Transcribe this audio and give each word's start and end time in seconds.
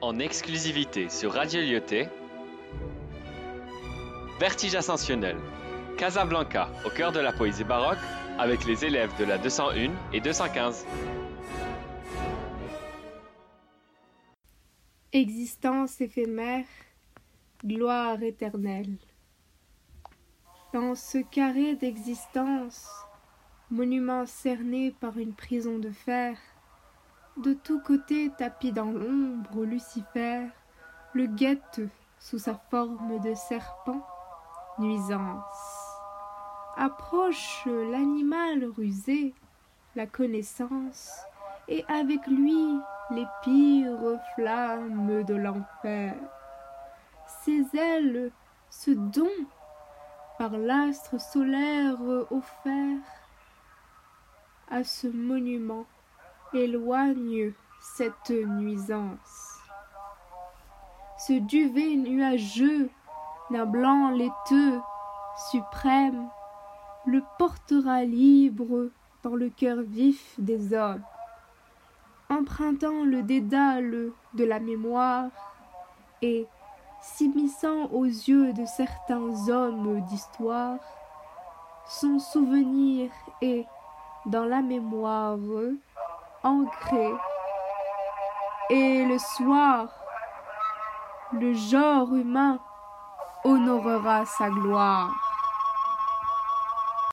en 0.00 0.18
exclusivité 0.18 1.08
sur 1.08 1.32
Radio 1.32 1.60
Lyoté. 1.60 2.08
Vertige 4.38 4.74
ascensionnel. 4.74 5.36
Casablanca, 5.96 6.68
au 6.84 6.90
cœur 6.90 7.12
de 7.12 7.20
la 7.20 7.32
poésie 7.32 7.64
baroque, 7.64 7.98
avec 8.38 8.66
les 8.66 8.84
élèves 8.84 9.12
de 9.18 9.24
la 9.24 9.38
201 9.38 9.90
et 10.12 10.20
215. 10.20 10.84
Existence 15.12 16.00
éphémère, 16.02 16.66
gloire 17.64 18.22
éternelle. 18.22 18.98
Dans 20.74 20.94
ce 20.94 21.18
carré 21.18 21.74
d'existence, 21.74 22.90
monument 23.70 24.26
cerné 24.26 24.94
par 25.00 25.16
une 25.16 25.32
prison 25.32 25.78
de 25.78 25.90
fer, 25.90 26.36
de 27.36 27.52
tous 27.52 27.80
côtés 27.80 28.30
tapis 28.38 28.72
dans 28.72 28.90
l'ombre 28.90 29.64
Lucifer 29.64 30.46
le 31.12 31.26
guette 31.26 31.80
sous 32.18 32.38
sa 32.38 32.54
forme 32.70 33.20
de 33.20 33.34
serpent, 33.34 34.06
nuisance. 34.78 35.96
Approche 36.76 37.66
l'animal 37.66 38.64
rusé, 38.76 39.34
la 39.94 40.06
connaissance, 40.06 41.12
et 41.68 41.84
avec 41.88 42.26
lui 42.26 42.78
les 43.10 43.26
pires 43.42 44.18
flammes 44.34 45.22
de 45.24 45.34
l'enfer. 45.34 46.14
Ses 47.44 47.64
ailes, 47.76 48.30
ce 48.70 48.90
don 48.90 49.30
par 50.38 50.50
l'astre 50.50 51.18
solaire 51.18 51.98
offert 52.30 53.00
à 54.70 54.84
ce 54.84 55.06
monument 55.06 55.86
éloigne 56.56 57.52
cette 57.80 58.30
nuisance. 58.30 59.60
Ce 61.18 61.32
duvet 61.32 61.96
nuageux 61.96 62.90
d'un 63.50 63.66
blanc 63.66 64.10
laiteux 64.10 64.80
suprême 65.50 66.28
le 67.06 67.22
portera 67.38 68.02
libre 68.02 68.90
dans 69.22 69.36
le 69.36 69.48
cœur 69.48 69.78
vif 69.82 70.34
des 70.38 70.74
hommes, 70.74 71.02
empruntant 72.28 73.04
le 73.04 73.22
dédale 73.22 74.10
de 74.34 74.44
la 74.44 74.58
mémoire 74.58 75.30
et 76.22 76.46
s'immisçant 77.00 77.86
aux 77.92 78.04
yeux 78.04 78.52
de 78.52 78.64
certains 78.64 79.48
hommes 79.48 80.00
d'histoire, 80.08 80.78
son 81.88 82.18
souvenir 82.18 83.10
est 83.40 83.64
dans 84.26 84.44
la 84.44 84.60
mémoire 84.60 85.38
Et 88.70 89.04
le 89.04 89.18
soir, 89.18 89.88
le 91.32 91.52
genre 91.52 92.14
humain 92.14 92.58
honorera 93.44 94.24
sa 94.24 94.48
gloire. 94.50 95.10